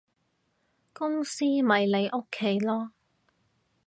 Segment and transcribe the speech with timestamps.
[0.93, 2.89] 公司咪你屋企囉